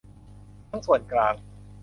[0.69, 1.35] ทั้งส่วนกลาง